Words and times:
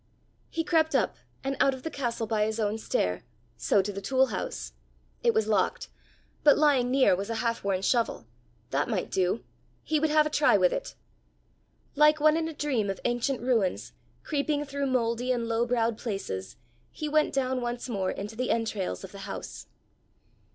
He 0.49 0.63
crept 0.63 0.95
up, 0.95 1.15
and 1.43 1.55
out 1.59 1.75
of 1.75 1.83
the 1.83 1.91
castle 1.91 2.25
by 2.25 2.45
his 2.47 2.59
own 2.59 2.79
stair, 2.79 3.21
so 3.55 3.83
to 3.83 3.93
the 3.93 4.01
tool 4.01 4.25
house. 4.33 4.73
It 5.21 5.31
was 5.31 5.45
locked. 5.47 5.89
But 6.43 6.57
lying 6.57 6.89
near 6.89 7.15
was 7.15 7.29
a 7.29 7.35
half 7.35 7.63
worn 7.63 7.83
shovel: 7.83 8.25
that 8.71 8.89
might 8.89 9.11
do! 9.11 9.43
he 9.83 9.99
would 9.99 10.09
have 10.09 10.25
a 10.25 10.31
try 10.31 10.57
with 10.57 10.73
it! 10.73 10.95
Like 11.95 12.19
one 12.19 12.35
in 12.35 12.47
a 12.47 12.53
dream 12.55 12.89
of 12.89 12.99
ancient 13.05 13.41
ruins, 13.41 13.93
creeping 14.23 14.65
through 14.65 14.87
mouldy 14.87 15.31
and 15.31 15.47
low 15.47 15.67
browed 15.67 15.99
places, 15.99 16.55
he 16.89 17.07
went 17.07 17.31
down 17.31 17.61
once 17.61 17.87
more 17.87 18.09
into 18.09 18.35
the 18.35 18.49
entrails 18.49 19.03
of 19.03 19.11
the 19.11 19.19
house. 19.29 19.67